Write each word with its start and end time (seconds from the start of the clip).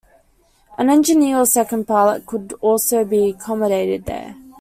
An 0.79 0.89
engineer 0.89 1.37
or 1.37 1.45
second 1.45 1.85
pilot 1.85 2.25
could 2.25 2.53
also 2.59 3.05
be 3.05 3.29
accommodated 3.29 4.05
there. 4.05 4.35